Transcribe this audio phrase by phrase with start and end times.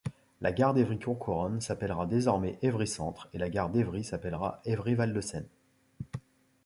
[0.41, 5.45] La gare d'Évry-Courcouronnes s'appellera désormais Évry-Centre et la gare d'Évry s'appellera Évry-Val-de-Seine.